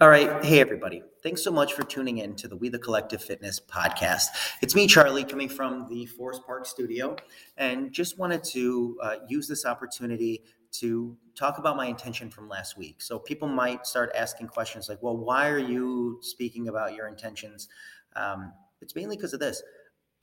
All 0.00 0.08
right. 0.08 0.44
Hey, 0.44 0.58
everybody. 0.58 1.04
Thanks 1.22 1.44
so 1.44 1.52
much 1.52 1.72
for 1.72 1.84
tuning 1.84 2.18
in 2.18 2.34
to 2.36 2.48
the 2.48 2.56
We 2.56 2.68
the 2.68 2.80
Collective 2.80 3.22
Fitness 3.22 3.60
podcast. 3.60 4.24
It's 4.60 4.74
me, 4.74 4.88
Charlie, 4.88 5.22
coming 5.22 5.48
from 5.48 5.86
the 5.88 6.04
Forest 6.06 6.42
Park 6.44 6.66
studio, 6.66 7.14
and 7.58 7.92
just 7.92 8.18
wanted 8.18 8.42
to 8.42 8.98
uh, 9.00 9.14
use 9.28 9.46
this 9.46 9.64
opportunity 9.64 10.42
to 10.72 11.16
talk 11.36 11.58
about 11.58 11.76
my 11.76 11.86
intention 11.86 12.28
from 12.28 12.48
last 12.48 12.76
week. 12.76 13.00
So 13.02 13.20
people 13.20 13.46
might 13.46 13.86
start 13.86 14.10
asking 14.16 14.48
questions 14.48 14.88
like, 14.88 15.00
well, 15.00 15.16
why 15.16 15.48
are 15.48 15.60
you 15.60 16.18
speaking 16.22 16.66
about 16.66 16.94
your 16.94 17.06
intentions? 17.06 17.68
Um, 18.16 18.52
it's 18.80 18.96
mainly 18.96 19.16
because 19.16 19.32
of 19.32 19.38
this. 19.38 19.62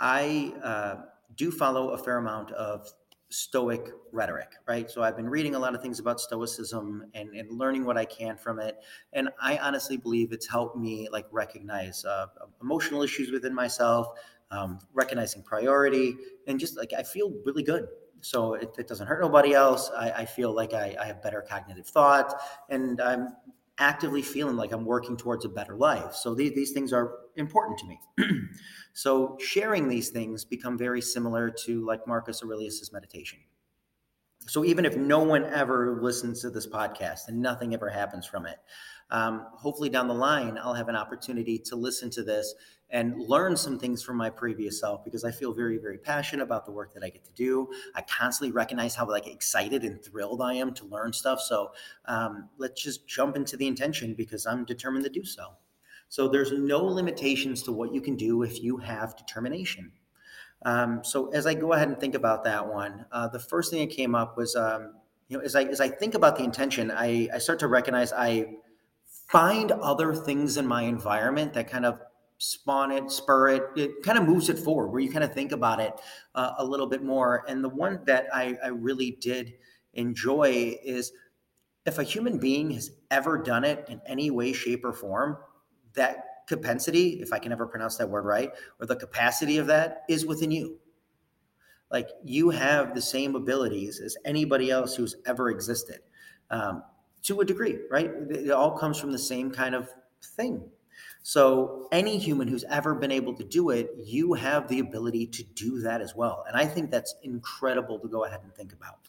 I 0.02 0.54
uh, 0.62 0.96
do 1.38 1.50
follow 1.50 1.92
a 1.92 1.98
fair 1.98 2.18
amount 2.18 2.52
of 2.52 2.92
Stoic 3.32 3.92
rhetoric, 4.12 4.50
right? 4.68 4.92
So 4.92 5.02
I've 5.02 5.16
been 5.16 5.30
reading 5.30 5.56
a 5.56 5.60
lot 5.60 5.74
of 5.74 5.82
things 5.82 6.00
about 6.00 6.20
Stoicism 6.20 7.06
and, 7.14 7.30
and 7.30 7.50
learning 7.58 7.86
what 7.86 7.98
I 7.98 8.06
can 8.06 8.36
from 8.38 8.60
it. 8.60 8.78
And 9.14 9.30
I 9.42 9.58
honestly 9.58 9.96
believe 9.98 10.34
it's 10.34 10.48
helped 10.48 10.78
me 10.78 11.08
like 11.12 11.26
recognize 11.32 12.04
uh, 12.04 12.28
emotional 12.62 13.04
issues 13.04 13.32
within 13.32 13.56
myself, 13.56 14.08
um, 14.52 14.80
recognizing 14.94 15.44
priority, 15.44 16.16
and 16.48 16.60
just 16.60 16.78
like 16.78 16.92
I 16.98 17.04
feel 17.04 17.32
really 17.46 17.64
good. 17.64 17.88
So 18.20 18.56
it, 18.56 18.76
it 18.78 18.88
doesn't 18.88 19.08
hurt 19.08 19.22
nobody 19.22 19.54
else. 19.54 19.90
I, 19.98 20.12
I 20.12 20.26
feel 20.26 20.54
like 20.54 20.74
I, 20.74 20.96
I 21.00 21.06
have 21.06 21.24
better 21.24 21.42
cognitive 21.42 21.88
thought, 21.88 22.40
and 22.70 23.00
I'm 23.02 23.30
actively 23.78 24.22
feeling 24.22 24.58
like 24.58 24.72
I'm 24.74 24.86
working 24.86 25.18
towards 25.18 25.46
a 25.46 25.50
better 25.50 25.76
life. 25.76 26.14
So 26.14 26.36
these, 26.36 26.54
these 26.54 26.72
things 26.72 26.94
are 26.94 27.14
important 27.36 27.80
to 27.80 27.86
me. 27.86 28.00
so 28.94 29.38
sharing 29.40 29.88
these 29.88 30.10
things 30.10 30.46
become 30.46 30.78
very 30.78 31.02
similar 31.02 31.50
to 31.50 31.86
like 31.86 32.08
Marcus 32.08 32.44
Aurelius's 32.44 32.92
meditation. 32.92 33.40
So 34.48 34.66
even 34.66 34.86
if 34.86 34.98
no 34.98 35.20
one 35.20 35.46
ever 35.46 36.00
listens 36.02 36.42
to 36.42 36.50
this 36.50 36.68
podcast 36.68 37.28
and 37.28 37.40
nothing 37.40 37.74
ever 37.74 37.90
happens 37.90 38.26
from 38.26 38.46
it, 38.48 38.58
um, 39.12 39.46
hopefully 39.54 39.90
down 39.90 40.08
the 40.08 40.14
line 40.14 40.58
I'll 40.58 40.74
have 40.74 40.90
an 40.90 40.96
opportunity 40.96 41.60
to 41.60 41.76
listen 41.76 42.10
to 42.12 42.24
this 42.24 42.56
and 42.92 43.18
learn 43.22 43.56
some 43.56 43.80
things 43.80 44.04
from 44.04 44.18
my 44.18 44.30
previous 44.30 44.80
self 44.80 45.04
because 45.04 45.24
I 45.24 45.32
feel 45.32 45.54
very, 45.54 45.78
very 45.78 45.98
passionate 45.98 46.44
about 46.44 46.66
the 46.66 46.72
work 46.72 46.94
that 46.94 47.04
I 47.04 47.10
get 47.10 47.24
to 47.26 47.32
do. 47.32 47.70
I 47.96 48.02
constantly 48.02 48.52
recognize 48.52 48.96
how 48.96 49.08
like 49.08 49.28
excited 49.28 49.84
and 49.84 50.04
thrilled 50.04 50.42
I 50.42 50.56
am 50.56 50.74
to 50.76 50.86
learn 50.86 51.14
stuff. 51.14 51.40
So 51.40 51.72
um, 52.06 52.50
let's 52.58 52.82
just 52.82 53.08
jump 53.08 53.36
into 53.36 53.56
the 53.56 53.68
intention 53.68 54.14
because 54.14 54.46
I'm 54.46 54.66
determined 54.66 55.06
to 55.06 55.10
do 55.10 55.24
so. 55.24 55.54
So 56.12 56.28
there's 56.28 56.52
no 56.52 56.84
limitations 56.84 57.64
to 57.64 57.72
what 57.72 57.94
you 57.94 58.02
can 58.02 58.18
do 58.18 58.44
if 58.44 58.62
you 58.62 58.76
have 58.76 59.16
determination. 59.16 59.94
Um, 60.66 61.06
so 61.06 61.30
as 61.30 61.48
I 61.48 61.54
go 61.54 61.72
ahead 61.72 61.88
and 61.88 61.98
think 61.98 62.16
about 62.16 62.44
that 62.44 62.68
one, 62.68 63.06
uh, 63.14 63.30
the 63.30 63.40
first 63.40 63.72
thing 63.72 63.80
that 63.80 63.96
came 63.96 64.14
up 64.14 64.36
was, 64.36 64.54
um, 64.58 64.96
you 65.30 65.38
know, 65.38 65.44
as 65.46 65.56
I 65.56 65.64
as 65.64 65.80
I 65.80 65.88
think 65.88 66.14
about 66.14 66.36
the 66.36 66.44
intention, 66.44 66.92
I, 66.92 67.30
I 67.34 67.38
start 67.38 67.60
to 67.60 67.68
recognize 67.68 68.12
I 68.12 68.56
find 69.30 69.72
other 69.72 70.14
things 70.14 70.58
in 70.58 70.68
my 70.68 70.82
environment 70.84 71.54
that 71.54 71.72
kind 71.72 71.86
of 71.86 71.98
spawn 72.40 72.92
it, 72.92 73.10
spur 73.10 73.48
it. 73.48 73.64
It 73.78 74.04
kind 74.04 74.18
of 74.18 74.26
moves 74.26 74.50
it 74.50 74.60
forward, 74.60 74.90
where 74.90 75.00
you 75.00 75.10
kind 75.10 75.24
of 75.24 75.34
think 75.34 75.54
about 75.54 75.80
it 75.80 75.94
uh, 76.36 76.56
a 76.58 76.66
little 76.66 76.88
bit 76.88 77.04
more. 77.04 77.46
And 77.48 77.64
the 77.64 77.70
one 77.70 78.02
that 78.08 78.26
I, 78.34 78.58
I 78.62 78.68
really 78.68 79.12
did 79.22 79.54
enjoy 79.94 80.78
is 80.84 81.14
if 81.86 82.00
a 82.00 82.04
human 82.04 82.38
being 82.38 82.72
has 82.72 82.92
ever 83.10 83.38
done 83.38 83.64
it 83.64 83.86
in 83.88 84.02
any 84.06 84.30
way, 84.30 84.52
shape, 84.52 84.84
or 84.84 84.92
form, 84.92 85.38
that 85.94 86.46
capacity, 86.48 87.20
if 87.22 87.34
I 87.34 87.40
can 87.40 87.52
ever 87.52 87.66
pronounce 87.66 87.98
that 87.98 88.10
word 88.10 88.26
right, 88.26 88.52
or 88.80 88.86
the 88.86 88.96
capacity 88.96 89.58
of 89.58 89.68
that 89.68 90.04
is 90.10 90.26
within 90.26 90.52
you. 90.52 90.78
Like 91.92 92.10
you 92.24 92.50
have 92.50 92.96
the 92.96 93.02
same 93.02 93.36
abilities 93.36 94.00
as 94.00 94.16
anybody 94.26 94.72
else 94.72 94.96
who's 94.96 95.16
ever 95.26 95.50
existed 95.50 96.00
um, 96.50 96.84
to 97.24 97.42
a 97.42 97.46
degree, 97.46 97.80
right? 97.90 98.10
It 98.30 98.52
all 98.52 98.78
comes 98.78 98.98
from 99.00 99.12
the 99.12 99.20
same 99.20 99.52
kind 99.52 99.76
of 99.76 99.90
thing. 100.24 100.64
So, 101.24 101.88
any 101.92 102.18
human 102.18 102.48
who's 102.48 102.64
ever 102.64 102.96
been 102.96 103.12
able 103.12 103.36
to 103.36 103.44
do 103.44 103.70
it, 103.70 103.92
you 104.04 104.34
have 104.34 104.68
the 104.68 104.80
ability 104.80 105.28
to 105.28 105.44
do 105.44 105.80
that 105.82 106.02
as 106.02 106.16
well. 106.16 106.46
And 106.48 106.58
I 106.58 106.66
think 106.66 106.90
that's 106.90 107.16
incredible 107.22 108.00
to 108.00 108.08
go 108.08 108.26
ahead 108.26 108.40
and 108.44 108.54
think 108.56 108.74
about. 108.74 109.08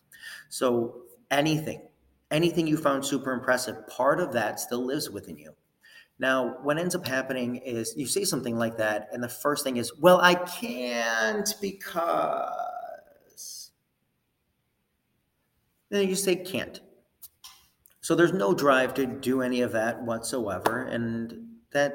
So, 0.50 1.04
anything, 1.30 1.88
anything 2.30 2.66
you 2.66 2.76
found 2.76 3.04
super 3.04 3.32
impressive, 3.32 3.86
part 3.86 4.20
of 4.20 4.32
that 4.34 4.60
still 4.60 4.84
lives 4.84 5.08
within 5.08 5.38
you. 5.38 5.54
Now, 6.22 6.58
what 6.62 6.78
ends 6.78 6.94
up 6.94 7.04
happening 7.04 7.56
is 7.56 7.94
you 7.96 8.06
say 8.06 8.22
something 8.22 8.56
like 8.56 8.76
that, 8.76 9.08
and 9.12 9.20
the 9.20 9.28
first 9.28 9.64
thing 9.64 9.76
is, 9.76 9.92
well, 9.98 10.20
I 10.20 10.36
can't 10.36 11.52
because. 11.60 12.52
Then 15.90 16.08
you 16.08 16.14
say 16.14 16.36
can't. 16.36 16.80
So 18.02 18.14
there's 18.14 18.32
no 18.32 18.54
drive 18.54 18.94
to 18.94 19.04
do 19.04 19.42
any 19.42 19.62
of 19.62 19.72
that 19.72 20.00
whatsoever, 20.00 20.84
and 20.84 21.56
that 21.72 21.94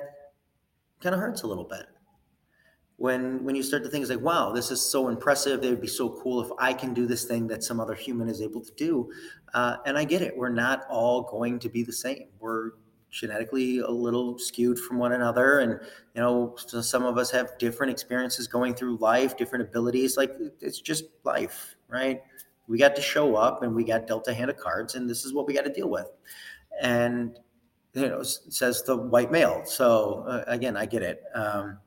kind 0.99 1.15
of 1.15 1.21
hurts 1.21 1.43
a 1.43 1.47
little 1.47 1.63
bit. 1.63 1.85
When 2.97 3.45
when 3.45 3.55
you 3.55 3.63
start 3.63 3.85
to 3.85 3.89
think 3.89 4.01
it's 4.01 4.11
like, 4.11 4.19
wow, 4.19 4.51
this 4.51 4.71
is 4.71 4.81
so 4.81 5.07
impressive. 5.07 5.63
It 5.63 5.69
would 5.69 5.79
be 5.79 5.87
so 5.87 6.09
cool 6.21 6.43
if 6.43 6.51
I 6.59 6.73
can 6.73 6.93
do 6.93 7.07
this 7.07 7.23
thing 7.23 7.47
that 7.47 7.63
some 7.63 7.79
other 7.79 7.95
human 7.95 8.27
is 8.27 8.41
able 8.41 8.59
to 8.59 8.73
do. 8.75 9.09
Uh, 9.53 9.77
and 9.85 9.97
I 9.97 10.03
get 10.03 10.21
it. 10.21 10.35
We're 10.35 10.49
not 10.49 10.85
all 10.89 11.21
going 11.21 11.59
to 11.59 11.69
be 11.69 11.83
the 11.83 11.93
same. 11.93 12.27
We're 12.41 12.71
genetically 13.09 13.79
a 13.79 13.89
little 13.89 14.37
skewed 14.37 14.79
from 14.79 14.97
one 14.97 15.13
another. 15.13 15.59
And 15.59 15.79
you 16.13 16.21
know 16.21 16.55
so 16.57 16.81
some 16.81 17.03
of 17.03 17.17
us 17.17 17.31
have 17.31 17.57
different 17.57 17.91
experiences 17.91 18.47
going 18.47 18.73
through 18.73 18.97
life 18.97 19.37
different 19.37 19.67
abilities. 19.67 20.17
Like 20.17 20.33
it's 20.61 20.79
just 20.79 21.05
life 21.23 21.75
right? 21.89 22.21
We 22.67 22.77
got 22.77 22.95
to 22.97 23.01
show 23.01 23.35
up 23.35 23.63
and 23.63 23.73
we 23.73 23.83
got 23.83 24.07
dealt 24.07 24.27
a 24.27 24.33
hand 24.33 24.49
of 24.49 24.57
cards 24.57 24.95
and 24.95 25.09
this 25.09 25.25
is 25.25 25.33
what 25.33 25.47
we 25.47 25.53
got 25.53 25.63
to 25.65 25.73
deal 25.73 25.89
with. 25.89 26.07
And 26.81 27.39
you 27.93 28.07
know 28.07 28.23
says 28.23 28.83
the 28.83 28.95
white 28.95 29.31
male. 29.31 29.63
So 29.65 30.25
uh, 30.27 30.43
again 30.47 30.77
i 30.77 30.85
get 30.85 31.01
it. 31.01 31.23
Um, 31.33 31.79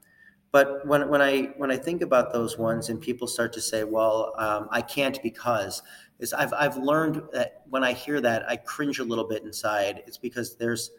but 0.53 0.85
when, 0.85 1.09
when 1.09 1.23
i 1.23 1.53
when 1.59 1.71
i 1.71 1.77
think 1.77 2.03
about 2.03 2.33
those 2.33 2.59
ones 2.59 2.89
and 2.89 3.01
people 3.01 3.29
start 3.29 3.53
to 3.53 3.61
say 3.61 3.85
well 3.85 4.35
um, 4.37 4.67
i 4.73 4.83
can't 4.83 5.23
because 5.23 5.83
is 6.19 6.33
I've, 6.33 6.53
I've 6.53 6.77
learned 6.77 7.23
that 7.33 7.63
when 7.71 7.85
i 7.85 7.93
hear 7.93 8.21
that 8.21 8.49
i 8.49 8.57
cringe 8.57 8.99
a 8.99 9.05
little 9.05 9.29
bit 9.29 9.45
inside. 9.45 10.03
It's 10.07 10.19
because 10.19 10.57
there's 10.57 10.91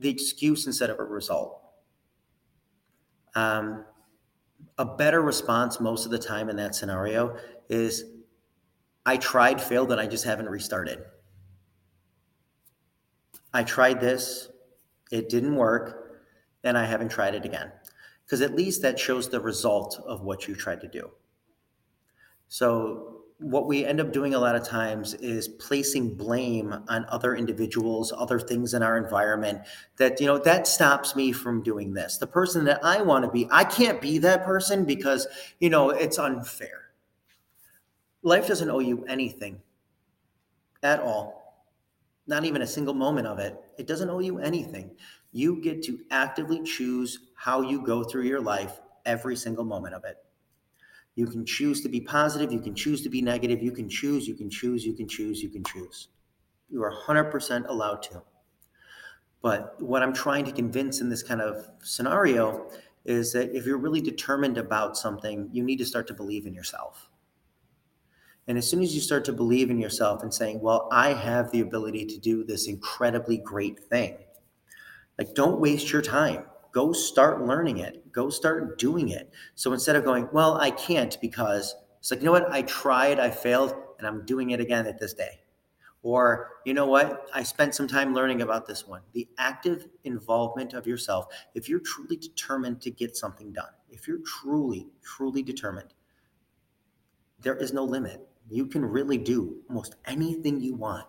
the 0.00 0.08
excuse 0.08 0.66
instead 0.66 0.90
of 0.90 0.98
a 0.98 1.04
result. 1.04 1.60
Um, 3.34 3.84
a 4.78 4.84
better 4.84 5.22
response 5.22 5.80
most 5.80 6.04
of 6.04 6.10
the 6.10 6.18
time 6.18 6.48
in 6.48 6.56
that 6.56 6.74
scenario 6.74 7.36
is 7.68 8.04
I 9.06 9.16
tried, 9.16 9.60
failed, 9.60 9.92
and 9.92 10.00
I 10.00 10.06
just 10.06 10.24
haven't 10.24 10.48
restarted. 10.48 10.98
I 13.52 13.62
tried 13.64 14.00
this, 14.00 14.48
it 15.10 15.28
didn't 15.28 15.56
work, 15.56 16.20
and 16.64 16.76
I 16.76 16.84
haven't 16.84 17.10
tried 17.10 17.34
it 17.34 17.44
again. 17.44 17.72
Because 18.24 18.42
at 18.42 18.54
least 18.54 18.82
that 18.82 18.98
shows 18.98 19.28
the 19.28 19.40
result 19.40 20.00
of 20.06 20.22
what 20.22 20.46
you 20.46 20.54
tried 20.54 20.80
to 20.82 20.88
do. 20.88 21.10
So 22.48 23.19
what 23.40 23.66
we 23.66 23.86
end 23.86 24.00
up 24.00 24.12
doing 24.12 24.34
a 24.34 24.38
lot 24.38 24.54
of 24.54 24.62
times 24.62 25.14
is 25.14 25.48
placing 25.48 26.14
blame 26.14 26.74
on 26.88 27.06
other 27.08 27.34
individuals 27.34 28.12
other 28.16 28.38
things 28.38 28.74
in 28.74 28.82
our 28.82 28.98
environment 28.98 29.60
that 29.96 30.20
you 30.20 30.26
know 30.26 30.38
that 30.38 30.66
stops 30.66 31.16
me 31.16 31.32
from 31.32 31.62
doing 31.62 31.94
this. 31.94 32.18
The 32.18 32.26
person 32.26 32.64
that 32.66 32.84
i 32.84 33.00
want 33.00 33.24
to 33.24 33.30
be 33.30 33.48
i 33.50 33.64
can't 33.64 34.00
be 34.00 34.18
that 34.18 34.44
person 34.44 34.84
because 34.84 35.26
you 35.58 35.70
know 35.70 35.90
it's 35.90 36.18
unfair. 36.18 36.90
Life 38.22 38.46
doesn't 38.46 38.70
owe 38.70 38.80
you 38.80 39.04
anything 39.06 39.60
at 40.82 41.00
all 41.00 41.40
not 42.26 42.44
even 42.44 42.62
a 42.62 42.66
single 42.66 42.94
moment 42.94 43.26
of 43.26 43.40
it. 43.40 43.60
It 43.76 43.88
doesn't 43.88 44.08
owe 44.08 44.20
you 44.20 44.38
anything. 44.38 44.92
You 45.32 45.60
get 45.60 45.82
to 45.84 45.98
actively 46.12 46.62
choose 46.62 47.18
how 47.34 47.60
you 47.60 47.84
go 47.84 48.04
through 48.04 48.22
your 48.22 48.40
life 48.40 48.80
every 49.04 49.34
single 49.34 49.64
moment 49.64 49.94
of 49.94 50.04
it 50.04 50.18
you 51.16 51.26
can 51.26 51.44
choose 51.44 51.80
to 51.82 51.88
be 51.88 52.00
positive. 52.00 52.52
You 52.52 52.60
can 52.60 52.74
choose 52.74 53.02
to 53.02 53.08
be 53.08 53.22
negative. 53.22 53.62
You 53.62 53.72
can 53.72 53.88
choose, 53.88 54.28
you 54.28 54.34
can 54.34 54.48
choose, 54.48 54.84
you 54.84 54.94
can 54.94 55.08
choose, 55.08 55.42
you 55.42 55.48
can 55.48 55.64
choose. 55.64 56.08
You 56.68 56.82
are 56.82 56.92
100% 56.92 57.68
allowed 57.68 58.02
to. 58.04 58.22
But 59.42 59.80
what 59.80 60.02
I'm 60.02 60.12
trying 60.12 60.44
to 60.44 60.52
convince 60.52 61.00
in 61.00 61.08
this 61.08 61.22
kind 61.22 61.40
of 61.40 61.66
scenario 61.82 62.70
is 63.04 63.32
that 63.32 63.54
if 63.56 63.66
you're 63.66 63.78
really 63.78 64.00
determined 64.00 64.58
about 64.58 64.96
something, 64.96 65.48
you 65.52 65.62
need 65.62 65.78
to 65.78 65.86
start 65.86 66.06
to 66.08 66.14
believe 66.14 66.46
in 66.46 66.54
yourself. 66.54 67.08
And 68.46 68.58
as 68.58 68.68
soon 68.68 68.82
as 68.82 68.94
you 68.94 69.00
start 69.00 69.24
to 69.26 69.32
believe 69.32 69.70
in 69.70 69.78
yourself 69.78 70.22
and 70.22 70.32
saying, 70.32 70.60
well, 70.60 70.88
I 70.92 71.12
have 71.12 71.50
the 71.50 71.60
ability 71.60 72.06
to 72.06 72.18
do 72.18 72.44
this 72.44 72.66
incredibly 72.66 73.38
great 73.38 73.78
thing, 73.78 74.18
like 75.18 75.34
don't 75.34 75.60
waste 75.60 75.92
your 75.92 76.02
time 76.02 76.44
go 76.72 76.92
start 76.92 77.44
learning 77.44 77.78
it. 77.78 78.12
Go 78.12 78.30
start 78.30 78.78
doing 78.78 79.10
it. 79.10 79.32
So 79.54 79.72
instead 79.72 79.96
of 79.96 80.04
going 80.04 80.28
well 80.32 80.56
i 80.60 80.70
can't 80.70 81.18
because 81.20 81.74
it's 81.98 82.10
like 82.10 82.20
you 82.20 82.26
know 82.26 82.32
what? 82.32 82.50
I 82.50 82.62
tried 82.62 83.18
i 83.18 83.30
failed 83.30 83.74
and 83.98 84.06
i'm 84.06 84.24
doing 84.24 84.50
it 84.50 84.60
again 84.60 84.86
at 84.86 84.98
this 84.98 85.14
day. 85.14 85.40
Or 86.02 86.52
you 86.64 86.72
know 86.72 86.86
what? 86.86 87.28
I 87.34 87.42
spent 87.42 87.74
some 87.74 87.86
time 87.86 88.14
learning 88.14 88.40
about 88.40 88.66
this 88.66 88.86
one. 88.86 89.02
The 89.12 89.28
active 89.36 89.86
involvement 90.04 90.72
of 90.72 90.86
yourself 90.86 91.26
if 91.54 91.68
you're 91.68 91.80
truly 91.80 92.16
determined 92.16 92.80
to 92.82 92.90
get 92.90 93.16
something 93.16 93.52
done 93.52 93.72
if 93.90 94.08
you're 94.08 94.20
truly 94.24 94.88
truly 95.02 95.42
determined 95.42 95.92
there 97.42 97.56
is 97.56 97.72
no 97.72 97.84
limit. 97.84 98.26
You 98.48 98.66
can 98.66 98.84
really 98.84 99.18
do 99.18 99.62
almost 99.68 99.96
anything 100.04 100.60
you 100.60 100.74
want. 100.74 101.06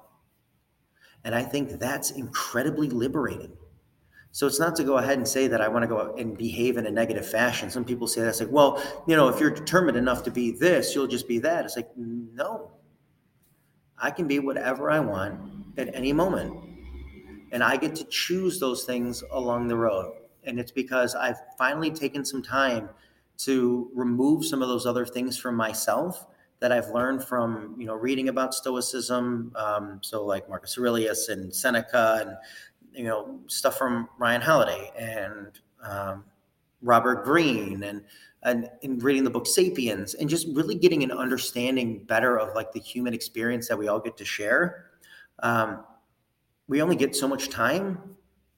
And 1.23 1.35
I 1.35 1.43
think 1.43 1.71
that's 1.71 2.11
incredibly 2.11 2.89
liberating. 2.89 3.55
So 4.33 4.47
it's 4.47 4.59
not 4.59 4.75
to 4.77 4.83
go 4.83 4.97
ahead 4.97 5.17
and 5.17 5.27
say 5.27 5.47
that 5.47 5.59
I 5.59 5.67
want 5.67 5.83
to 5.83 5.87
go 5.87 6.15
and 6.17 6.37
behave 6.37 6.77
in 6.77 6.85
a 6.85 6.91
negative 6.91 7.27
fashion. 7.27 7.69
Some 7.69 7.83
people 7.83 8.07
say 8.07 8.21
that's 8.21 8.39
like, 8.39 8.51
well, 8.51 8.81
you 9.05 9.15
know, 9.15 9.27
if 9.27 9.39
you're 9.39 9.49
determined 9.49 9.97
enough 9.97 10.23
to 10.23 10.31
be 10.31 10.51
this, 10.51 10.95
you'll 10.95 11.07
just 11.07 11.27
be 11.27 11.39
that. 11.39 11.65
It's 11.65 11.75
like, 11.75 11.89
no. 11.97 12.71
I 13.97 14.09
can 14.09 14.27
be 14.27 14.39
whatever 14.39 14.89
I 14.89 14.99
want 14.99 15.39
at 15.77 15.93
any 15.93 16.13
moment. 16.13 16.53
And 17.51 17.61
I 17.61 17.75
get 17.75 17.93
to 17.95 18.05
choose 18.05 18.59
those 18.59 18.85
things 18.85 19.21
along 19.31 19.67
the 19.67 19.75
road. 19.75 20.13
And 20.45 20.59
it's 20.59 20.71
because 20.71 21.13
I've 21.13 21.37
finally 21.57 21.91
taken 21.91 22.23
some 22.23 22.41
time 22.41 22.89
to 23.39 23.89
remove 23.93 24.45
some 24.45 24.61
of 24.61 24.69
those 24.69 24.85
other 24.85 25.05
things 25.05 25.37
from 25.37 25.55
myself 25.55 26.25
that 26.61 26.71
I've 26.71 26.89
learned 26.89 27.23
from 27.23 27.75
you 27.77 27.87
know 27.87 27.95
reading 27.95 28.29
about 28.29 28.53
Stoicism, 28.53 29.51
um, 29.55 29.99
so 30.01 30.23
like 30.23 30.47
Marcus 30.47 30.77
Aurelius 30.77 31.27
and 31.29 31.53
Seneca, 31.53 32.19
and 32.21 32.37
you 32.93 33.05
know 33.05 33.39
stuff 33.47 33.77
from 33.77 34.07
Ryan 34.17 34.41
Holiday 34.41 34.91
and 34.97 35.59
um, 35.83 36.25
Robert 36.81 37.23
Greene, 37.23 37.83
and 37.83 38.03
and 38.43 38.69
in 38.81 38.99
reading 38.99 39.23
the 39.23 39.29
book 39.29 39.47
*Sapiens*, 39.47 40.15
and 40.15 40.29
just 40.29 40.47
really 40.53 40.75
getting 40.75 41.03
an 41.03 41.11
understanding 41.11 42.03
better 42.03 42.39
of 42.39 42.55
like 42.55 42.71
the 42.71 42.79
human 42.79 43.13
experience 43.13 43.67
that 43.67 43.77
we 43.77 43.87
all 43.87 43.99
get 43.99 44.17
to 44.17 44.25
share. 44.25 44.85
Um, 45.43 45.83
we 46.67 46.81
only 46.81 46.95
get 46.95 47.15
so 47.15 47.27
much 47.27 47.49
time, 47.49 48.15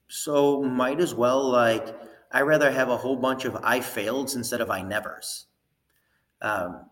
so 0.08 0.62
might 0.62 1.00
as 1.00 1.14
well 1.14 1.48
like 1.50 1.96
I 2.32 2.42
rather 2.42 2.70
have 2.70 2.88
a 2.88 2.96
whole 2.96 3.16
bunch 3.16 3.44
of 3.44 3.56
I 3.62 3.80
failed 3.80 4.34
instead 4.34 4.60
of 4.60 4.70
I 4.70 4.82
nevers. 4.82 5.46
Um, 6.42 6.86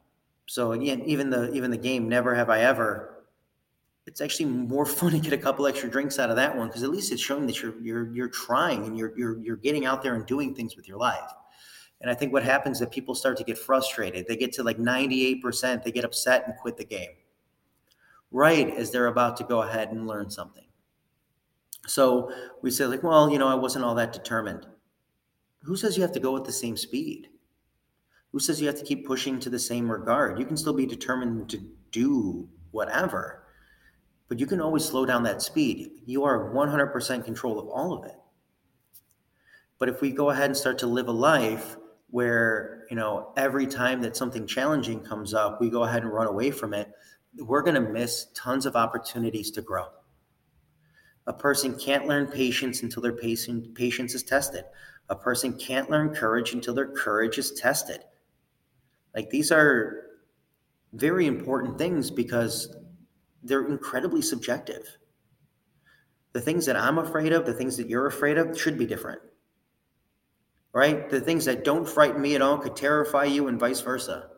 so 0.47 0.73
again, 0.73 1.03
even 1.03 1.31
the 1.31 1.53
even 1.53 1.71
the 1.71 1.77
game 1.77 2.09
Never 2.09 2.35
Have 2.35 2.51
I 2.51 2.61
Ever, 2.61 3.12
it's 4.07 4.21
actually 4.21 4.47
more 4.47 4.87
fun 4.87 5.13
to 5.13 5.19
get 5.19 5.33
a 5.33 5.39
couple 5.39 5.67
extra 5.67 5.89
drinks 5.89 6.19
out 6.19 6.31
of 6.31 6.37
that 6.37 6.57
one 6.57 6.67
because 6.67 6.83
at 6.83 6.91
least 6.91 7.13
it's 7.13 7.23
showing 7.23 7.47
that 7.47 7.63
you're 7.63 7.81
you're 7.81 8.13
you're 8.13 8.29
trying 8.29 8.85
and 8.85 8.99
you're 8.99 9.17
you're 9.17 9.39
you're 9.39 9.57
getting 9.57 9.87
out 9.87 10.03
there 10.03 10.15
and 10.15 10.27
doing 10.27 10.55
things 10.55 10.77
with 10.77 10.89
your 10.89 10.99
life. 10.99 11.31
And 12.01 12.11
I 12.11 12.15
think 12.15 12.33
what 12.33 12.43
happens 12.43 12.77
is 12.77 12.81
that 12.81 12.91
people 12.91 13.15
start 13.15 13.37
to 13.37 13.45
get 13.45 13.57
frustrated. 13.57 14.27
They 14.27 14.37
get 14.37 14.53
to 14.55 14.65
like 14.65 14.77
98%, 14.77 15.85
they 15.85 15.93
get 15.93 16.05
upset 16.05 16.45
and 16.47 16.57
quit 16.57 16.77
the 16.77 16.85
game. 16.85 17.11
Right 18.33 18.77
as 18.77 18.91
they're 18.91 19.07
about 19.07 19.37
to 19.37 19.45
go 19.45 19.63
ahead 19.63 19.93
and 19.93 20.09
learn 20.09 20.29
something. 20.29 20.65
So 21.87 22.33
we 22.61 22.71
say, 22.71 22.87
like, 22.87 23.03
well, 23.03 23.31
you 23.31 23.39
know, 23.39 23.49
I 23.49 23.55
wasn't 23.55 23.85
all 23.85 23.95
that 23.97 24.13
determined. 24.13 24.67
Who 25.63 25.77
says 25.77 25.97
you 25.97 26.03
have 26.03 26.13
to 26.13 26.21
go 26.21 26.37
at 26.37 26.45
the 26.45 26.53
same 26.53 26.77
speed? 26.77 27.29
Who 28.33 28.41
says 28.41 28.61
you 28.61 28.67
have 28.67 28.79
to 28.79 28.85
keep 28.85 29.07
pushing 29.07 29.39
to 29.41 29.51
the 29.51 29.59
same 29.59 29.91
regard? 29.91 30.39
You 30.39 30.47
can 30.47 30.57
still 30.57 30.73
be 30.73 30.87
determined 30.87 31.51
to 31.51 31.61
do 31.91 32.49
whatever, 32.71 33.45
but 34.33 34.41
you 34.41 34.47
can 34.47 34.63
always 34.63 34.83
slow 34.83 35.05
down 35.05 35.23
that 35.25 35.43
speed. 35.43 35.91
You 36.07 36.25
are 36.25 36.55
100% 36.55 37.23
control 37.23 37.59
of 37.59 37.69
all 37.69 37.93
of 37.93 38.07
it. 38.07 38.17
But 39.79 39.91
if 39.91 40.01
we 40.01 40.11
go 40.11 40.31
ahead 40.31 40.47
and 40.47 40.57
start 40.57 40.79
to 40.79 40.87
live 40.87 41.09
a 41.09 41.13
life 41.13 41.77
where, 42.09 42.87
you 42.89 42.97
know, 42.97 43.35
every 43.37 43.67
time 43.67 44.01
that 44.01 44.17
something 44.17 44.47
challenging 44.47 45.01
comes 45.01 45.35
up, 45.35 45.61
we 45.61 45.69
go 45.69 45.83
ahead 45.85 46.03
and 46.03 46.11
run 46.11 46.29
away 46.29 46.51
from 46.51 46.73
it, 46.73 46.91
we're 47.41 47.61
going 47.61 47.75
to 47.75 47.83
miss 47.83 48.29
tons 48.35 48.65
of 48.65 48.75
opportunities 48.75 49.51
to 49.51 49.61
grow. 49.61 49.85
A 51.27 51.33
person 51.35 51.79
can't 51.79 52.07
learn 52.07 52.27
patience 52.27 52.83
until 52.83 53.03
their 53.03 53.13
patience 53.13 54.15
is 54.15 54.23
tested. 54.23 54.65
A 55.11 55.15
person 55.15 55.59
can't 55.59 55.91
learn 55.91 56.15
courage 56.15 56.55
until 56.55 56.73
their 56.73 56.91
courage 56.91 57.37
is 57.37 57.53
tested. 57.53 58.01
Like 59.15 59.29
these 59.29 59.53
are 59.53 60.07
very 60.95 61.27
important 61.27 61.77
things 61.77 62.11
because 62.11 62.75
they're 63.43 63.67
incredibly 63.67 64.23
subjective. 64.23 64.97
The 66.33 66.41
things 66.41 66.67
that 66.67 66.77
I'm 66.77 66.99
afraid 66.99 67.33
of, 67.33 67.45
the 67.45 67.53
things 67.53 67.77
that 67.77 67.89
you're 67.89 68.07
afraid 68.07 68.39
of, 68.39 68.59
should 68.59 68.79
be 68.79 68.87
different. 68.87 69.21
Right? 70.73 71.11
The 71.11 71.21
things 71.21 71.45
that 71.45 71.65
don't 71.65 71.89
frighten 71.89 72.23
me 72.23 72.35
at 72.35 72.43
all 72.43 72.57
could 72.59 72.77
terrify 72.77 73.25
you, 73.25 73.49
and 73.49 73.61
vice 73.61 73.81
versa. 73.81 74.31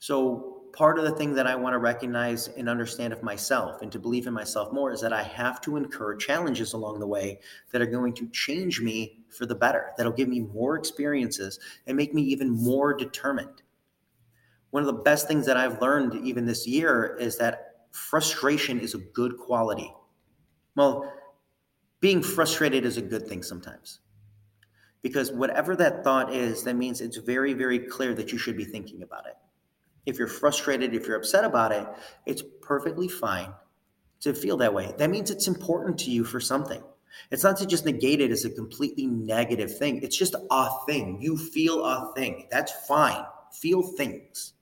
So, 0.00 0.62
part 0.72 0.98
of 0.98 1.04
the 1.04 1.12
thing 1.12 1.34
that 1.34 1.46
I 1.46 1.54
want 1.54 1.74
to 1.74 1.78
recognize 1.78 2.48
and 2.48 2.68
understand 2.68 3.12
of 3.12 3.22
myself 3.22 3.82
and 3.82 3.92
to 3.92 3.98
believe 3.98 4.26
in 4.26 4.32
myself 4.32 4.72
more 4.72 4.92
is 4.92 5.00
that 5.02 5.12
I 5.12 5.22
have 5.22 5.60
to 5.62 5.76
incur 5.76 6.16
challenges 6.16 6.72
along 6.72 6.98
the 6.98 7.06
way 7.06 7.40
that 7.70 7.80
are 7.80 7.86
going 7.86 8.12
to 8.14 8.28
change 8.30 8.80
me 8.80 9.20
for 9.28 9.46
the 9.46 9.54
better, 9.54 9.92
that'll 9.96 10.12
give 10.12 10.28
me 10.28 10.40
more 10.40 10.76
experiences 10.76 11.60
and 11.86 11.96
make 11.96 12.14
me 12.14 12.22
even 12.22 12.50
more 12.50 12.94
determined. 12.94 13.62
One 14.74 14.82
of 14.82 14.88
the 14.88 15.02
best 15.04 15.28
things 15.28 15.46
that 15.46 15.56
I've 15.56 15.80
learned 15.80 16.26
even 16.26 16.46
this 16.46 16.66
year 16.66 17.16
is 17.20 17.38
that 17.38 17.86
frustration 17.92 18.80
is 18.80 18.92
a 18.92 18.98
good 18.98 19.38
quality. 19.38 19.94
Well, 20.74 21.12
being 22.00 22.24
frustrated 22.24 22.84
is 22.84 22.96
a 22.96 23.00
good 23.00 23.28
thing 23.28 23.44
sometimes. 23.44 24.00
Because 25.00 25.30
whatever 25.30 25.76
that 25.76 26.02
thought 26.02 26.34
is, 26.34 26.64
that 26.64 26.74
means 26.74 27.00
it's 27.00 27.18
very, 27.18 27.52
very 27.52 27.78
clear 27.78 28.14
that 28.14 28.32
you 28.32 28.38
should 28.38 28.56
be 28.56 28.64
thinking 28.64 29.04
about 29.04 29.26
it. 29.26 29.36
If 30.06 30.18
you're 30.18 30.26
frustrated, 30.26 30.92
if 30.92 31.06
you're 31.06 31.18
upset 31.18 31.44
about 31.44 31.70
it, 31.70 31.86
it's 32.26 32.42
perfectly 32.60 33.06
fine 33.06 33.54
to 34.22 34.34
feel 34.34 34.56
that 34.56 34.74
way. 34.74 34.92
That 34.98 35.08
means 35.08 35.30
it's 35.30 35.46
important 35.46 35.98
to 36.00 36.10
you 36.10 36.24
for 36.24 36.40
something. 36.40 36.82
It's 37.30 37.44
not 37.44 37.58
to 37.58 37.66
just 37.66 37.84
negate 37.86 38.20
it 38.20 38.32
as 38.32 38.44
a 38.44 38.50
completely 38.50 39.06
negative 39.06 39.78
thing. 39.78 40.02
It's 40.02 40.16
just 40.16 40.34
a 40.50 40.68
thing. 40.84 41.22
You 41.22 41.38
feel 41.38 41.84
a 41.84 42.12
thing. 42.16 42.48
That's 42.50 42.72
fine. 42.88 43.24
Feel 43.52 43.80
things. 43.80 44.53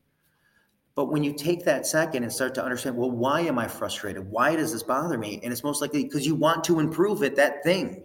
But 0.95 1.07
when 1.07 1.25
you 1.25 1.33
take 1.33 1.65
that 1.65 1.87
second 1.87 2.23
and 2.23 2.33
start 2.33 2.55
to 2.57 2.65
understand, 2.65 2.97
well, 2.97 3.11
why 3.11 3.41
am 3.41 3.59
I 3.59 3.67
frustrated? 3.67 4.31
Why 4.31 4.57
does 4.57 4.73
this 4.73 4.83
bother 4.83 5.17
me? 5.17 5.41
And 5.43 5.53
it's 5.53 5.65
most 5.65 5.81
likely 5.81 6.05
because 6.05 6.27
you 6.27 6.35
want 6.35 6.65
to 6.65 6.81
improve 6.81 7.23
it, 7.23 7.37
that 7.37 7.63
thing. 7.63 8.05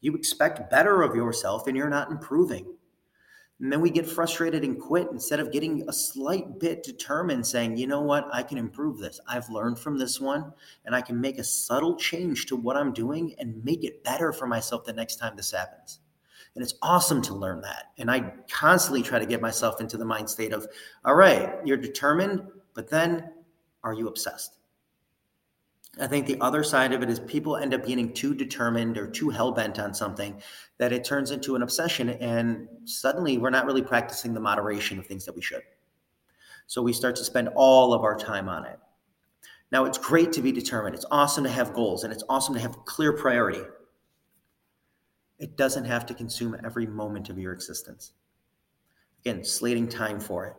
You 0.00 0.14
expect 0.14 0.70
better 0.70 1.02
of 1.02 1.14
yourself 1.14 1.66
and 1.66 1.76
you're 1.76 1.90
not 1.90 2.10
improving. 2.10 2.66
And 3.60 3.72
then 3.72 3.80
we 3.80 3.90
get 3.90 4.06
frustrated 4.06 4.64
and 4.64 4.78
quit 4.78 5.08
instead 5.10 5.40
of 5.40 5.50
getting 5.50 5.88
a 5.88 5.92
slight 5.92 6.58
bit 6.58 6.82
determined, 6.82 7.46
saying, 7.46 7.78
you 7.78 7.86
know 7.86 8.02
what, 8.02 8.28
I 8.30 8.42
can 8.42 8.58
improve 8.58 8.98
this. 8.98 9.18
I've 9.26 9.48
learned 9.48 9.78
from 9.78 9.98
this 9.98 10.20
one, 10.20 10.52
and 10.84 10.94
I 10.94 11.00
can 11.00 11.18
make 11.18 11.38
a 11.38 11.44
subtle 11.44 11.96
change 11.96 12.44
to 12.46 12.56
what 12.56 12.76
I'm 12.76 12.92
doing 12.92 13.34
and 13.38 13.64
make 13.64 13.82
it 13.82 14.04
better 14.04 14.30
for 14.30 14.46
myself 14.46 14.84
the 14.84 14.92
next 14.92 15.16
time 15.16 15.36
this 15.36 15.52
happens. 15.52 16.00
And 16.56 16.62
it's 16.62 16.74
awesome 16.80 17.20
to 17.22 17.34
learn 17.34 17.60
that. 17.60 17.92
And 17.98 18.10
I 18.10 18.32
constantly 18.50 19.02
try 19.02 19.18
to 19.18 19.26
get 19.26 19.42
myself 19.42 19.78
into 19.78 19.98
the 19.98 20.06
mind 20.06 20.28
state 20.28 20.54
of, 20.54 20.66
all 21.04 21.14
right, 21.14 21.54
you're 21.66 21.76
determined, 21.76 22.42
but 22.72 22.88
then 22.88 23.30
are 23.84 23.92
you 23.92 24.08
obsessed? 24.08 24.56
I 26.00 26.06
think 26.06 26.26
the 26.26 26.40
other 26.40 26.64
side 26.64 26.94
of 26.94 27.02
it 27.02 27.10
is 27.10 27.20
people 27.20 27.58
end 27.58 27.74
up 27.74 27.86
getting 27.86 28.10
too 28.12 28.34
determined 28.34 28.96
or 28.96 29.06
too 29.06 29.28
hell 29.28 29.52
bent 29.52 29.78
on 29.78 29.92
something 29.92 30.40
that 30.78 30.94
it 30.94 31.04
turns 31.04 31.30
into 31.30 31.56
an 31.56 31.62
obsession. 31.62 32.08
And 32.08 32.66
suddenly 32.84 33.36
we're 33.36 33.50
not 33.50 33.66
really 33.66 33.82
practicing 33.82 34.32
the 34.32 34.40
moderation 34.40 34.98
of 34.98 35.06
things 35.06 35.26
that 35.26 35.36
we 35.36 35.42
should. 35.42 35.62
So 36.66 36.80
we 36.80 36.94
start 36.94 37.16
to 37.16 37.24
spend 37.24 37.50
all 37.54 37.92
of 37.92 38.02
our 38.02 38.16
time 38.16 38.48
on 38.48 38.64
it. 38.64 38.78
Now, 39.72 39.84
it's 39.84 39.98
great 39.98 40.32
to 40.32 40.40
be 40.40 40.52
determined. 40.52 40.94
It's 40.94 41.06
awesome 41.10 41.44
to 41.44 41.50
have 41.50 41.74
goals 41.74 42.04
and 42.04 42.12
it's 42.12 42.24
awesome 42.30 42.54
to 42.54 42.60
have 42.60 42.84
clear 42.86 43.12
priority. 43.12 43.62
It 45.38 45.56
doesn't 45.56 45.84
have 45.84 46.06
to 46.06 46.14
consume 46.14 46.56
every 46.64 46.86
moment 46.86 47.28
of 47.28 47.38
your 47.38 47.52
existence. 47.52 48.12
Again, 49.20 49.44
slating 49.44 49.88
time 49.88 50.20
for 50.20 50.46
it. 50.46 50.54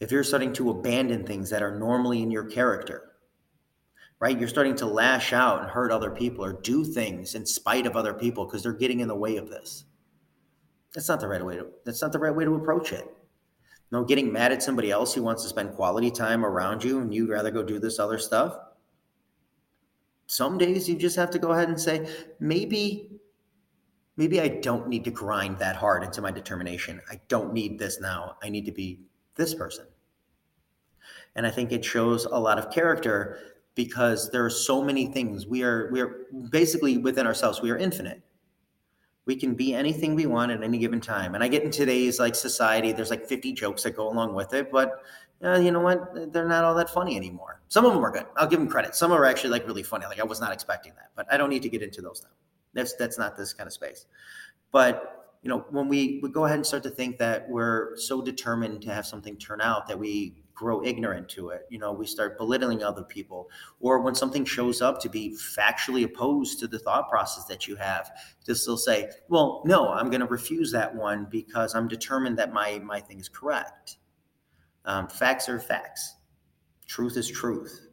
If 0.00 0.10
you're 0.10 0.24
starting 0.24 0.52
to 0.54 0.70
abandon 0.70 1.24
things 1.24 1.50
that 1.50 1.62
are 1.62 1.78
normally 1.78 2.22
in 2.22 2.30
your 2.30 2.44
character, 2.44 3.12
right? 4.20 4.38
You're 4.38 4.48
starting 4.48 4.74
to 4.76 4.86
lash 4.86 5.32
out 5.32 5.60
and 5.60 5.70
hurt 5.70 5.92
other 5.92 6.10
people 6.10 6.44
or 6.44 6.52
do 6.52 6.84
things 6.84 7.34
in 7.34 7.46
spite 7.46 7.86
of 7.86 7.96
other 7.96 8.14
people 8.14 8.44
because 8.44 8.62
they're 8.62 8.72
getting 8.72 9.00
in 9.00 9.08
the 9.08 9.14
way 9.14 9.36
of 9.36 9.48
this. 9.48 9.84
That's 10.94 11.08
not 11.08 11.20
the 11.20 11.28
right 11.28 11.44
way 11.44 11.56
to 11.56 11.66
that's 11.84 12.02
not 12.02 12.12
the 12.12 12.18
right 12.18 12.34
way 12.34 12.44
to 12.44 12.54
approach 12.54 12.92
it. 12.92 13.06
No, 13.90 14.04
getting 14.04 14.32
mad 14.32 14.52
at 14.52 14.62
somebody 14.62 14.90
else 14.90 15.14
who 15.14 15.22
wants 15.22 15.42
to 15.42 15.48
spend 15.48 15.74
quality 15.74 16.10
time 16.10 16.44
around 16.44 16.84
you 16.84 17.00
and 17.00 17.14
you'd 17.14 17.30
rather 17.30 17.50
go 17.50 17.62
do 17.62 17.78
this 17.78 17.98
other 17.98 18.18
stuff. 18.18 18.56
Some 20.26 20.58
days 20.58 20.88
you 20.88 20.96
just 20.96 21.16
have 21.16 21.30
to 21.30 21.38
go 21.38 21.52
ahead 21.52 21.68
and 21.68 21.80
say, 21.80 22.06
maybe 22.38 23.17
maybe 24.18 24.40
I 24.40 24.48
don't 24.48 24.88
need 24.88 25.04
to 25.04 25.10
grind 25.10 25.58
that 25.60 25.76
hard 25.76 26.02
into 26.02 26.20
my 26.20 26.32
determination. 26.32 27.00
I 27.10 27.20
don't 27.28 27.54
need 27.54 27.78
this 27.78 28.00
now. 28.00 28.36
I 28.42 28.50
need 28.50 28.66
to 28.66 28.72
be 28.72 29.00
this 29.36 29.54
person. 29.54 29.86
And 31.36 31.46
I 31.46 31.50
think 31.50 31.70
it 31.70 31.84
shows 31.84 32.24
a 32.24 32.38
lot 32.38 32.58
of 32.58 32.70
character 32.70 33.38
because 33.76 34.30
there 34.30 34.44
are 34.44 34.50
so 34.50 34.82
many 34.82 35.06
things. 35.06 35.46
We 35.46 35.62
are 35.62 35.88
we 35.92 36.00
are 36.00 36.26
basically 36.50 36.98
within 36.98 37.26
ourselves. 37.26 37.62
We 37.62 37.70
are 37.70 37.78
infinite. 37.78 38.20
We 39.24 39.36
can 39.36 39.54
be 39.54 39.72
anything 39.72 40.16
we 40.16 40.26
want 40.26 40.50
at 40.50 40.64
any 40.64 40.78
given 40.78 41.00
time. 41.00 41.36
And 41.36 41.44
I 41.44 41.48
get 41.48 41.62
in 41.62 41.70
today's 41.70 42.18
like 42.18 42.34
society, 42.34 42.92
there's 42.92 43.10
like 43.10 43.24
50 43.26 43.52
jokes 43.52 43.84
that 43.84 43.94
go 43.94 44.10
along 44.10 44.34
with 44.34 44.52
it, 44.52 44.72
but 44.72 45.02
uh, 45.44 45.58
you 45.58 45.70
know 45.70 45.80
what? 45.80 46.32
They're 46.32 46.48
not 46.48 46.64
all 46.64 46.74
that 46.74 46.90
funny 46.90 47.14
anymore. 47.14 47.60
Some 47.68 47.84
of 47.84 47.92
them 47.92 48.04
are 48.04 48.10
good. 48.10 48.24
I'll 48.36 48.48
give 48.48 48.58
them 48.58 48.68
credit. 48.68 48.96
Some 48.96 49.12
are 49.12 49.24
actually 49.26 49.50
like 49.50 49.66
really 49.66 49.82
funny. 49.84 50.06
Like 50.06 50.18
I 50.18 50.24
was 50.24 50.40
not 50.40 50.52
expecting 50.52 50.94
that, 50.96 51.10
but 51.14 51.26
I 51.30 51.36
don't 51.36 51.50
need 51.50 51.62
to 51.62 51.68
get 51.68 51.82
into 51.82 52.00
those 52.00 52.22
now. 52.22 52.30
That's 52.74 52.94
that's 52.94 53.18
not 53.18 53.36
this 53.36 53.52
kind 53.52 53.66
of 53.66 53.72
space. 53.72 54.06
But 54.72 55.36
you 55.42 55.48
know, 55.48 55.64
when 55.70 55.88
we 55.88 56.20
we 56.22 56.30
go 56.30 56.44
ahead 56.44 56.56
and 56.56 56.66
start 56.66 56.82
to 56.84 56.90
think 56.90 57.18
that 57.18 57.48
we're 57.48 57.96
so 57.96 58.20
determined 58.22 58.82
to 58.82 58.92
have 58.92 59.06
something 59.06 59.36
turn 59.36 59.60
out 59.60 59.88
that 59.88 59.98
we 59.98 60.42
grow 60.58 60.84
ignorant 60.84 61.28
to 61.28 61.50
it. 61.50 61.66
You 61.70 61.78
know, 61.78 61.92
we 61.92 62.04
start 62.04 62.36
belittling 62.36 62.82
other 62.82 63.04
people. 63.04 63.48
Or 63.78 64.00
when 64.00 64.16
something 64.16 64.44
shows 64.44 64.82
up 64.82 65.00
to 65.02 65.08
be 65.08 65.36
factually 65.56 66.04
opposed 66.04 66.58
to 66.58 66.66
the 66.66 66.80
thought 66.80 67.08
process 67.08 67.44
that 67.44 67.68
you 67.68 67.76
have, 67.76 68.10
to 68.44 68.56
still 68.56 68.76
say, 68.76 69.08
well, 69.28 69.62
no, 69.64 69.88
I'm 69.88 70.10
going 70.10 70.20
to 70.20 70.26
refuse 70.26 70.72
that 70.72 70.92
one 70.92 71.28
because 71.30 71.76
I'm 71.76 71.86
determined 71.86 72.38
that 72.38 72.52
my, 72.52 72.80
my 72.80 72.98
thing 72.98 73.20
is 73.20 73.28
correct. 73.28 73.98
Um, 74.84 75.06
facts 75.06 75.48
are 75.48 75.60
facts. 75.60 76.16
Truth 76.86 77.16
is 77.16 77.30
truth. 77.30 77.86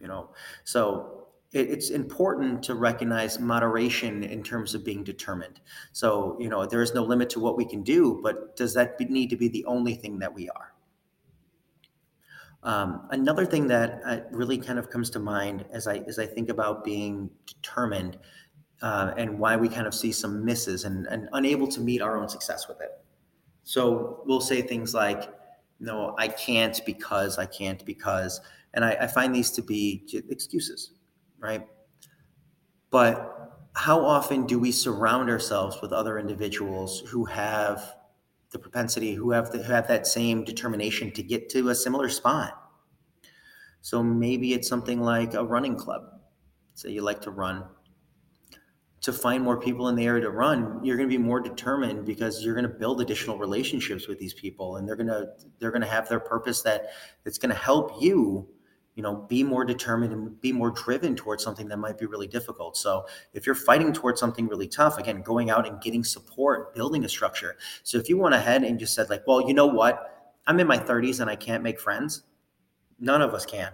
You 0.00 0.08
know, 0.08 0.30
so 0.64 1.17
it's 1.52 1.90
important 1.90 2.62
to 2.64 2.74
recognize 2.74 3.38
moderation 3.38 4.22
in 4.22 4.42
terms 4.42 4.74
of 4.74 4.84
being 4.84 5.02
determined. 5.02 5.60
So, 5.92 6.36
you 6.38 6.48
know, 6.48 6.66
there 6.66 6.82
is 6.82 6.92
no 6.92 7.02
limit 7.02 7.30
to 7.30 7.40
what 7.40 7.56
we 7.56 7.64
can 7.64 7.82
do, 7.82 8.20
but 8.22 8.54
does 8.56 8.74
that 8.74 9.00
need 9.00 9.30
to 9.30 9.36
be 9.36 9.48
the 9.48 9.64
only 9.64 9.94
thing 9.94 10.18
that 10.18 10.32
we 10.32 10.50
are? 10.50 10.74
Um, 12.62 13.08
another 13.10 13.46
thing 13.46 13.66
that 13.68 14.00
uh, 14.04 14.18
really 14.30 14.58
kind 14.58 14.78
of 14.78 14.90
comes 14.90 15.08
to 15.10 15.18
mind 15.18 15.64
as 15.70 15.86
I 15.86 15.98
as 16.08 16.18
I 16.18 16.26
think 16.26 16.50
about 16.50 16.84
being 16.84 17.30
determined 17.46 18.18
uh, 18.82 19.12
and 19.16 19.38
why 19.38 19.56
we 19.56 19.68
kind 19.68 19.86
of 19.86 19.94
see 19.94 20.12
some 20.12 20.44
misses 20.44 20.84
and, 20.84 21.06
and 21.06 21.28
unable 21.32 21.68
to 21.68 21.80
meet 21.80 22.02
our 22.02 22.18
own 22.18 22.28
success 22.28 22.68
with 22.68 22.80
it. 22.80 22.90
So 23.62 24.22
we'll 24.26 24.40
say 24.40 24.60
things 24.60 24.92
like, 24.92 25.32
"No, 25.78 26.16
I 26.18 26.28
can't 26.28 26.78
because 26.84 27.38
I 27.38 27.46
can't 27.46 27.82
because," 27.84 28.40
and 28.74 28.84
I, 28.84 28.96
I 29.02 29.06
find 29.06 29.32
these 29.32 29.50
to 29.52 29.62
be 29.62 30.04
excuses 30.28 30.97
right? 31.40 31.66
But 32.90 33.34
how 33.74 34.04
often 34.04 34.46
do 34.46 34.58
we 34.58 34.72
surround 34.72 35.30
ourselves 35.30 35.78
with 35.80 35.92
other 35.92 36.18
individuals 36.18 37.00
who 37.00 37.24
have 37.26 37.94
the 38.50 38.58
propensity, 38.58 39.14
who 39.14 39.30
have 39.30 39.52
the, 39.52 39.58
who 39.58 39.72
have 39.72 39.88
that 39.88 40.06
same 40.06 40.44
determination 40.44 41.12
to 41.12 41.22
get 41.22 41.48
to 41.50 41.68
a 41.68 41.74
similar 41.74 42.08
spot? 42.08 42.60
So 43.80 44.02
maybe 44.02 44.54
it's 44.54 44.68
something 44.68 45.00
like 45.00 45.34
a 45.34 45.44
running 45.44 45.76
club. 45.76 46.02
Say 46.74 46.90
you 46.90 47.02
like 47.02 47.20
to 47.22 47.30
run. 47.30 47.64
To 49.02 49.12
find 49.12 49.44
more 49.44 49.60
people 49.60 49.88
in 49.88 49.94
the 49.94 50.06
area 50.06 50.22
to 50.22 50.30
run, 50.30 50.80
you're 50.82 50.96
going 50.96 51.08
to 51.08 51.16
be 51.16 51.22
more 51.22 51.38
determined 51.38 52.04
because 52.04 52.44
you're 52.44 52.54
going 52.54 52.66
to 52.66 52.78
build 52.78 53.00
additional 53.00 53.38
relationships 53.38 54.08
with 54.08 54.18
these 54.18 54.34
people, 54.34 54.76
and 54.76 54.88
they're 54.88 54.96
going 54.96 55.06
to 55.06 55.28
they're 55.60 55.70
going 55.70 55.82
to 55.82 55.88
have 55.88 56.08
their 56.08 56.18
purpose 56.18 56.62
that 56.62 56.88
that's 57.22 57.38
going 57.38 57.50
to 57.50 57.60
help 57.60 58.02
you 58.02 58.48
you 58.98 59.02
know 59.02 59.14
be 59.28 59.44
more 59.44 59.64
determined 59.64 60.12
and 60.12 60.40
be 60.40 60.50
more 60.50 60.72
driven 60.72 61.14
towards 61.14 61.44
something 61.44 61.68
that 61.68 61.76
might 61.76 61.96
be 61.96 62.04
really 62.04 62.26
difficult 62.26 62.76
so 62.76 63.06
if 63.32 63.46
you're 63.46 63.54
fighting 63.54 63.92
towards 63.92 64.18
something 64.18 64.48
really 64.48 64.66
tough 64.66 64.98
again 64.98 65.22
going 65.22 65.50
out 65.50 65.68
and 65.68 65.80
getting 65.80 66.02
support 66.02 66.74
building 66.74 67.04
a 67.04 67.08
structure 67.08 67.56
so 67.84 67.96
if 67.96 68.08
you 68.08 68.18
went 68.18 68.34
ahead 68.34 68.64
and 68.64 68.76
just 68.76 68.94
said 68.94 69.08
like 69.08 69.24
well 69.24 69.46
you 69.46 69.54
know 69.54 69.66
what 69.66 70.34
i'm 70.48 70.58
in 70.58 70.66
my 70.66 70.76
30s 70.76 71.20
and 71.20 71.30
i 71.30 71.36
can't 71.36 71.62
make 71.62 71.78
friends 71.78 72.24
none 72.98 73.22
of 73.22 73.32
us 73.32 73.46
can 73.46 73.70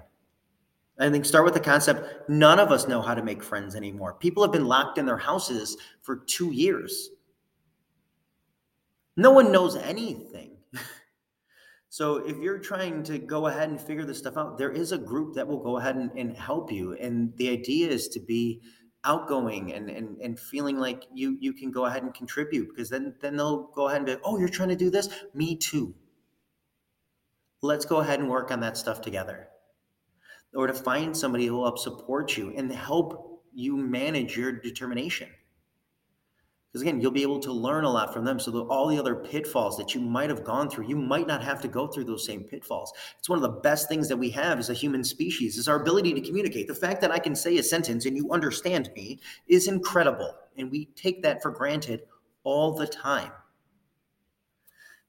I 0.96 1.10
think 1.10 1.24
start 1.24 1.44
with 1.44 1.54
the 1.54 1.60
concept 1.60 2.28
none 2.28 2.60
of 2.60 2.70
us 2.70 2.86
know 2.86 3.02
how 3.02 3.16
to 3.16 3.22
make 3.24 3.42
friends 3.42 3.74
anymore. 3.74 4.14
People 4.14 4.44
have 4.44 4.52
been 4.52 4.66
locked 4.66 4.96
in 4.96 5.04
their 5.04 5.16
houses 5.18 5.76
for 6.02 6.18
two 6.18 6.52
years. 6.52 7.10
No 9.16 9.32
one 9.32 9.50
knows 9.50 9.74
anything. 9.74 10.52
So 11.94 12.16
if 12.16 12.38
you're 12.38 12.58
trying 12.58 13.04
to 13.04 13.20
go 13.20 13.46
ahead 13.46 13.68
and 13.68 13.80
figure 13.80 14.04
this 14.04 14.18
stuff 14.18 14.36
out, 14.36 14.58
there 14.58 14.72
is 14.72 14.90
a 14.90 14.98
group 14.98 15.36
that 15.36 15.46
will 15.46 15.62
go 15.62 15.76
ahead 15.76 15.94
and, 15.94 16.10
and 16.16 16.36
help 16.36 16.72
you. 16.72 16.94
And 16.94 17.32
the 17.36 17.50
idea 17.50 17.86
is 17.88 18.08
to 18.08 18.18
be 18.18 18.62
outgoing 19.04 19.72
and, 19.72 19.88
and 19.88 20.20
and 20.20 20.36
feeling 20.36 20.76
like 20.76 21.04
you 21.14 21.38
you 21.40 21.52
can 21.52 21.70
go 21.70 21.84
ahead 21.84 22.02
and 22.02 22.12
contribute 22.12 22.68
because 22.70 22.90
then 22.90 23.14
then 23.20 23.36
they'll 23.36 23.70
go 23.76 23.86
ahead 23.86 23.98
and 23.98 24.06
be, 24.06 24.16
oh, 24.24 24.40
you're 24.40 24.48
trying 24.48 24.70
to 24.70 24.74
do 24.74 24.90
this? 24.90 25.08
Me 25.34 25.54
too. 25.54 25.94
Let's 27.62 27.84
go 27.84 27.98
ahead 27.98 28.18
and 28.18 28.28
work 28.28 28.50
on 28.50 28.58
that 28.58 28.76
stuff 28.76 29.00
together. 29.00 29.46
Or 30.52 30.66
to 30.66 30.74
find 30.74 31.16
somebody 31.16 31.46
who 31.46 31.54
will 31.54 31.66
help 31.66 31.78
support 31.78 32.36
you 32.36 32.52
and 32.56 32.72
help 32.72 33.44
you 33.52 33.76
manage 33.76 34.36
your 34.36 34.50
determination 34.50 35.28
because 36.74 36.82
again 36.82 37.00
you'll 37.00 37.12
be 37.12 37.22
able 37.22 37.38
to 37.38 37.52
learn 37.52 37.84
a 37.84 37.90
lot 37.90 38.12
from 38.12 38.24
them. 38.24 38.40
So 38.40 38.50
that 38.50 38.62
all 38.62 38.88
the 38.88 38.98
other 38.98 39.14
pitfalls 39.14 39.76
that 39.78 39.94
you 39.94 40.00
might 40.00 40.28
have 40.28 40.42
gone 40.42 40.68
through 40.68 40.88
you 40.88 40.96
might 40.96 41.28
not 41.28 41.40
have 41.44 41.60
to 41.60 41.68
go 41.68 41.86
through 41.86 42.04
those 42.04 42.26
same 42.26 42.42
pitfalls. 42.42 42.92
It's 43.16 43.28
one 43.28 43.38
of 43.38 43.42
the 43.42 43.60
best 43.60 43.88
things 43.88 44.08
that 44.08 44.16
we 44.16 44.30
have 44.30 44.58
as 44.58 44.70
a 44.70 44.74
human 44.74 45.04
species 45.04 45.56
is 45.56 45.68
our 45.68 45.80
ability 45.80 46.12
to 46.14 46.20
communicate. 46.20 46.66
The 46.66 46.74
fact 46.74 47.00
that 47.02 47.12
i 47.12 47.20
can 47.20 47.36
say 47.36 47.56
a 47.58 47.62
sentence 47.62 48.06
and 48.06 48.16
you 48.16 48.28
understand 48.32 48.90
me 48.96 49.20
is 49.46 49.68
incredible 49.68 50.34
and 50.58 50.68
we 50.68 50.86
take 50.96 51.22
that 51.22 51.42
for 51.42 51.52
granted 51.52 52.00
all 52.42 52.74
the 52.74 52.88
time 52.88 53.30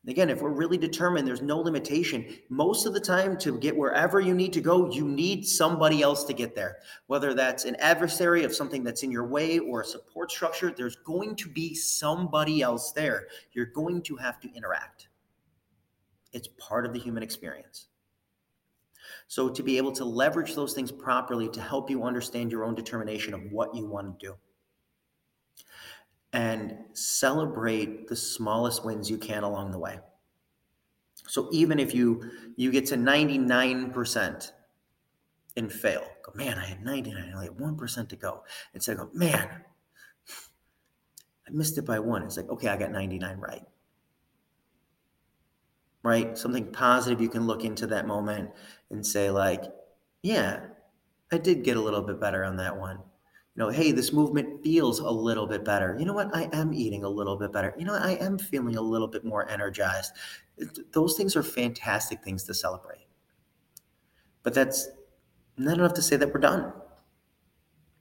Again, 0.08 0.30
if 0.30 0.42
we're 0.42 0.50
really 0.50 0.78
determined, 0.78 1.28
there's 1.28 1.42
no 1.42 1.58
limitation. 1.58 2.28
Most 2.50 2.86
of 2.86 2.94
the 2.94 3.00
time, 3.00 3.38
to 3.40 3.58
get 3.58 3.76
wherever 3.76 4.20
you 4.20 4.36
need 4.36 4.54
to 4.54 4.62
go, 4.62 4.92
you 4.92 5.08
need 5.08 5.48
somebody 5.48 6.04
else 6.04 6.24
to 6.26 6.34
get 6.34 6.54
there. 6.54 6.78
Whether 7.08 7.34
that's 7.34 7.66
an 7.66 7.76
adversary 7.78 8.44
of 8.44 8.54
something 8.54 8.84
that's 8.84 9.02
in 9.02 9.10
your 9.12 9.26
way 9.26 9.58
or 9.58 9.82
a 9.82 9.86
support 9.86 10.32
structure, 10.32 10.72
there's 10.72 10.96
going 10.98 11.36
to 11.38 11.50
be 11.50 11.74
somebody 11.74 12.62
else 12.62 12.92
there. 12.92 13.28
You're 13.54 13.66
going 13.66 14.04
to 14.04 14.16
have 14.18 14.40
to 14.42 14.54
interact. 14.54 15.08
It's 16.34 16.50
part 16.60 16.86
of 16.86 16.94
the 16.94 17.00
human 17.00 17.24
experience. 17.24 17.88
So, 19.28 19.50
to 19.50 19.64
be 19.64 19.78
able 19.78 19.92
to 19.94 20.06
leverage 20.06 20.54
those 20.54 20.74
things 20.74 20.92
properly 20.92 21.50
to 21.50 21.62
help 21.62 21.90
you 21.90 22.04
understand 22.04 22.52
your 22.52 22.64
own 22.64 22.76
determination 22.76 23.34
of 23.34 23.52
what 23.52 23.74
you 23.74 23.88
want 23.88 24.20
to 24.20 24.28
do 24.28 24.36
and 26.36 26.76
celebrate 26.92 28.10
the 28.10 28.16
smallest 28.16 28.84
wins 28.84 29.10
you 29.10 29.18
can 29.18 29.44
along 29.44 29.72
the 29.72 29.80
way. 29.80 29.98
So 31.28 31.48
even 31.54 31.80
if 31.80 31.96
you 31.96 32.30
you 32.58 32.72
get 32.72 32.88
to 32.88 32.98
99% 32.98 34.52
and 35.56 35.72
fail, 35.72 36.06
go, 36.24 36.34
man, 36.36 36.60
I 36.60 36.66
had 36.66 36.84
99, 36.84 37.24
I 37.24 37.34
only 37.34 37.46
had 37.48 37.56
1% 37.56 38.10
to 38.10 38.16
go. 38.18 38.44
Instead 38.74 38.98
of 38.98 39.00
oh, 39.00 39.06
go, 39.06 39.12
man, 39.14 39.50
I 41.48 41.52
missed 41.52 41.78
it 41.78 41.86
by 41.86 42.00
one. 42.00 42.24
It's 42.24 42.36
like, 42.36 42.50
okay, 42.50 42.68
I 42.68 42.76
got 42.76 42.92
99 42.92 43.38
right. 43.38 43.64
Right? 46.04 46.38
Something 46.38 46.72
positive 46.72 47.22
you 47.22 47.30
can 47.30 47.48
look 47.48 47.64
into 47.64 47.88
that 47.88 48.08
moment 48.08 48.52
and 48.92 49.08
say, 49.08 49.32
like, 49.32 49.64
yeah, 50.22 50.66
I 51.32 51.38
did 51.38 51.64
get 51.64 51.78
a 51.78 51.82
little 51.82 52.02
bit 52.02 52.20
better 52.20 52.44
on 52.44 52.58
that 52.58 52.78
one 52.78 53.00
you 53.56 53.64
know, 53.64 53.70
hey, 53.70 53.94
this 53.94 54.12
movement 54.12 54.62
feels 54.62 55.00
a 55.00 55.10
little 55.10 55.48
bit 55.48 55.64
better. 55.64 55.96
You 55.98 56.06
know 56.06 56.14
what? 56.14 56.36
I 56.36 56.50
am 56.52 56.74
eating 56.74 57.06
a 57.06 57.10
little 57.10 57.38
bit 57.38 57.54
better. 57.54 57.74
You 57.78 57.86
know, 57.86 57.94
I 57.94 58.18
am 58.20 58.38
feeling 58.38 58.76
a 58.76 58.82
little 58.82 59.08
bit 59.08 59.24
more 59.24 59.50
energized. 59.50 60.12
Those 60.92 61.16
things 61.16 61.38
are 61.38 61.44
fantastic 61.44 62.22
things 62.22 62.44
to 62.44 62.54
celebrate. 62.54 63.08
But 64.44 64.54
that's 64.54 64.90
not 65.58 65.78
enough 65.78 65.94
to 65.94 66.02
say 66.02 66.18
that 66.18 66.34
we're 66.34 66.42
done. 66.42 66.74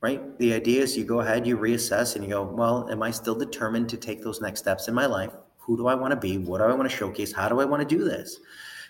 Right? 0.01 0.37
The 0.39 0.53
idea 0.53 0.83
is 0.83 0.97
you 0.97 1.05
go 1.05 1.21
ahead, 1.21 1.47
you 1.47 1.57
reassess, 1.57 2.17
and 2.17 2.25
you 2.25 2.31
go, 2.31 2.43
well, 2.43 2.91
am 2.91 3.03
I 3.03 3.13
still 3.13 3.37
determined 3.37 3.89
to 3.91 3.97
take 3.97 4.23
those 4.23 4.41
next 4.41 4.59
steps 4.59 4.89
in 4.89 4.95
my 4.95 5.07
life? 5.07 5.31
Who 5.59 5.77
do 5.77 5.87
I 5.87 5.95
want 5.95 6.11
to 6.11 6.17
be? 6.17 6.37
What 6.37 6.59
do 6.59 6.65
I 6.65 6.75
want 6.75 6.91
to 6.91 6.95
showcase? 6.95 7.33
How 7.33 7.49
do 7.49 7.61
I 7.61 7.65
want 7.65 7.89
to 7.89 7.97
do 7.97 8.05
this? 8.05 8.41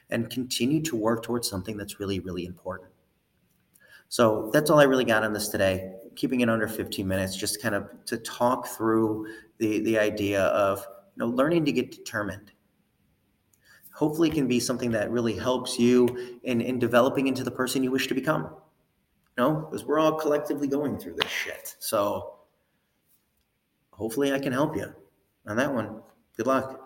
And 0.08 0.30
continue 0.30 0.82
to 0.82 0.96
work 0.96 1.22
towards 1.22 1.48
something 1.48 1.76
that's 1.76 2.00
really, 2.00 2.20
really 2.20 2.46
important. 2.46 2.90
So 4.08 4.50
that's 4.52 4.70
all 4.70 4.80
I 4.80 4.84
really 4.84 5.04
got 5.04 5.24
on 5.24 5.34
this 5.34 5.48
today 5.48 5.92
keeping 6.16 6.40
it 6.40 6.50
under 6.50 6.68
15 6.68 7.06
minutes, 7.06 7.36
just 7.36 7.60
kind 7.60 7.74
of 7.74 7.88
to 8.06 8.18
talk 8.18 8.66
through 8.68 9.26
the, 9.58 9.80
the 9.80 9.98
idea 9.98 10.42
of 10.44 10.86
you 11.16 11.20
know 11.20 11.28
learning 11.28 11.64
to 11.66 11.72
get 11.72 11.90
determined. 11.90 12.52
Hopefully, 13.94 14.30
can 14.30 14.48
be 14.48 14.58
something 14.58 14.90
that 14.90 15.10
really 15.10 15.36
helps 15.36 15.78
you 15.78 16.40
in, 16.42 16.60
in 16.60 16.78
developing 16.78 17.28
into 17.28 17.44
the 17.44 17.50
person 17.50 17.82
you 17.84 17.90
wish 17.90 18.08
to 18.08 18.14
become. 18.14 18.42
You 19.36 19.44
know, 19.44 19.68
because 19.70 19.84
we're 19.84 19.98
all 19.98 20.12
collectively 20.12 20.68
going 20.68 20.98
through 20.98 21.14
this 21.14 21.30
shit. 21.30 21.76
So 21.78 22.38
hopefully 23.90 24.32
I 24.32 24.38
can 24.38 24.52
help 24.52 24.76
you 24.76 24.92
on 25.46 25.56
that 25.56 25.72
one. 25.72 26.00
Good 26.36 26.46
luck. 26.46 26.83